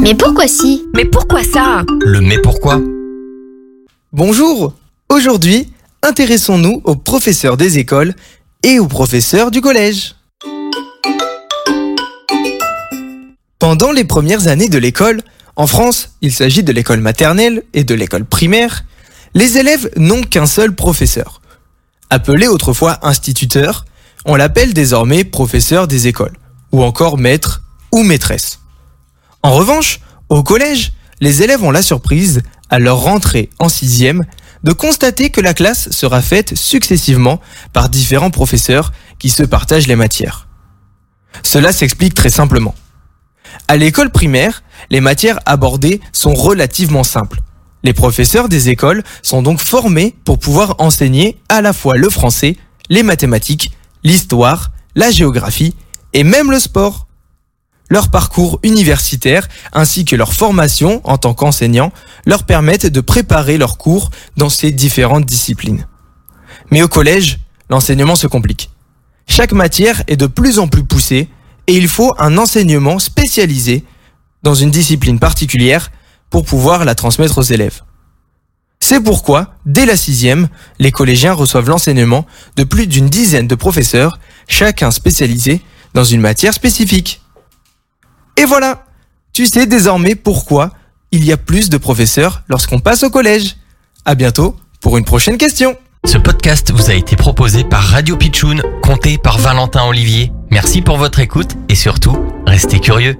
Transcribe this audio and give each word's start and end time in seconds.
Mais 0.00 0.14
pourquoi 0.14 0.48
si? 0.48 0.84
Mais 0.94 1.04
pourquoi 1.04 1.42
ça? 1.42 1.82
Le 2.00 2.20
mais 2.20 2.38
pourquoi? 2.38 2.80
Bonjour 4.12 4.74
Aujourd'hui, 5.08 5.72
intéressons-nous 6.02 6.80
aux 6.84 6.96
professeurs 6.96 7.56
des 7.56 7.78
écoles 7.78 8.14
et 8.62 8.78
aux 8.78 8.86
professeurs 8.86 9.50
du 9.50 9.60
collège. 9.60 10.16
Pendant 13.58 13.92
les 13.92 14.04
premières 14.04 14.48
années 14.48 14.68
de 14.68 14.78
l'école, 14.78 15.22
en 15.56 15.66
France, 15.66 16.16
il 16.20 16.32
s'agit 16.32 16.62
de 16.62 16.72
l'école 16.72 17.00
maternelle 17.00 17.62
et 17.74 17.84
de 17.84 17.94
l'école 17.94 18.24
primaire, 18.24 18.84
les 19.34 19.58
élèves 19.58 19.90
n'ont 19.96 20.22
qu'un 20.22 20.46
seul 20.46 20.74
professeur. 20.74 21.40
Appelé 22.10 22.46
autrefois 22.46 22.98
instituteur, 23.02 23.84
on 24.24 24.36
l'appelle 24.36 24.74
désormais 24.74 25.24
professeur 25.24 25.86
des 25.86 26.06
écoles, 26.08 26.36
ou 26.72 26.82
encore 26.82 27.18
maître 27.18 27.62
ou 27.92 28.02
maîtresse. 28.02 28.60
En 29.44 29.52
revanche, 29.52 30.00
au 30.30 30.42
collège, 30.42 30.94
les 31.20 31.42
élèves 31.42 31.62
ont 31.62 31.70
la 31.70 31.82
surprise, 31.82 32.40
à 32.70 32.78
leur 32.78 33.00
rentrée 33.00 33.50
en 33.58 33.68
sixième, 33.68 34.24
de 34.62 34.72
constater 34.72 35.28
que 35.28 35.42
la 35.42 35.52
classe 35.52 35.90
sera 35.90 36.22
faite 36.22 36.56
successivement 36.56 37.42
par 37.74 37.90
différents 37.90 38.30
professeurs 38.30 38.90
qui 39.18 39.28
se 39.28 39.42
partagent 39.42 39.86
les 39.86 39.96
matières. 39.96 40.48
Cela 41.42 41.72
s'explique 41.72 42.14
très 42.14 42.30
simplement. 42.30 42.74
À 43.68 43.76
l'école 43.76 44.10
primaire, 44.10 44.62
les 44.88 45.02
matières 45.02 45.40
abordées 45.44 46.00
sont 46.14 46.32
relativement 46.32 47.04
simples. 47.04 47.42
Les 47.82 47.92
professeurs 47.92 48.48
des 48.48 48.70
écoles 48.70 49.02
sont 49.20 49.42
donc 49.42 49.60
formés 49.60 50.14
pour 50.24 50.38
pouvoir 50.38 50.76
enseigner 50.78 51.38
à 51.50 51.60
la 51.60 51.74
fois 51.74 51.96
le 51.98 52.08
français, 52.08 52.56
les 52.88 53.02
mathématiques, 53.02 53.72
l'histoire, 54.04 54.70
la 54.94 55.10
géographie 55.10 55.74
et 56.14 56.24
même 56.24 56.50
le 56.50 56.58
sport. 56.58 57.03
Leur 57.90 58.08
parcours 58.10 58.58
universitaire 58.62 59.48
ainsi 59.72 60.04
que 60.04 60.16
leur 60.16 60.32
formation 60.32 61.00
en 61.04 61.18
tant 61.18 61.34
qu'enseignant 61.34 61.92
leur 62.24 62.44
permettent 62.44 62.86
de 62.86 63.00
préparer 63.00 63.58
leurs 63.58 63.76
cours 63.76 64.10
dans 64.36 64.48
ces 64.48 64.72
différentes 64.72 65.26
disciplines. 65.26 65.86
Mais 66.70 66.82
au 66.82 66.88
collège, 66.88 67.40
l'enseignement 67.68 68.16
se 68.16 68.26
complique. 68.26 68.70
Chaque 69.26 69.52
matière 69.52 70.02
est 70.06 70.16
de 70.16 70.26
plus 70.26 70.58
en 70.58 70.68
plus 70.68 70.84
poussée 70.84 71.28
et 71.66 71.76
il 71.76 71.88
faut 71.88 72.14
un 72.18 72.38
enseignement 72.38 72.98
spécialisé 72.98 73.84
dans 74.42 74.54
une 74.54 74.70
discipline 74.70 75.18
particulière 75.18 75.90
pour 76.30 76.44
pouvoir 76.44 76.84
la 76.84 76.94
transmettre 76.94 77.38
aux 77.38 77.42
élèves. 77.42 77.82
C'est 78.80 79.00
pourquoi, 79.00 79.54
dès 79.64 79.86
la 79.86 79.96
sixième, 79.96 80.48
les 80.78 80.92
collégiens 80.92 81.32
reçoivent 81.32 81.70
l'enseignement 81.70 82.26
de 82.56 82.64
plus 82.64 82.86
d'une 82.86 83.08
dizaine 83.08 83.48
de 83.48 83.54
professeurs, 83.54 84.18
chacun 84.46 84.90
spécialisé 84.90 85.62
dans 85.94 86.04
une 86.04 86.20
matière 86.20 86.52
spécifique. 86.52 87.22
Et 88.36 88.44
voilà, 88.44 88.84
tu 89.32 89.46
sais 89.46 89.66
désormais 89.66 90.14
pourquoi 90.14 90.70
il 91.12 91.24
y 91.24 91.32
a 91.32 91.36
plus 91.36 91.70
de 91.70 91.76
professeurs 91.76 92.42
lorsqu'on 92.48 92.80
passe 92.80 93.04
au 93.04 93.10
collège. 93.10 93.56
À 94.04 94.14
bientôt 94.14 94.56
pour 94.80 94.98
une 94.98 95.04
prochaine 95.04 95.38
question. 95.38 95.76
Ce 96.04 96.18
podcast 96.18 96.70
vous 96.72 96.90
a 96.90 96.94
été 96.94 97.16
proposé 97.16 97.64
par 97.64 97.82
Radio 97.82 98.16
Pitchoun, 98.16 98.62
compté 98.82 99.16
par 99.16 99.38
Valentin 99.38 99.84
Olivier. 99.86 100.32
Merci 100.50 100.82
pour 100.82 100.98
votre 100.98 101.20
écoute 101.20 101.52
et 101.68 101.74
surtout, 101.74 102.18
restez 102.46 102.80
curieux. 102.80 103.16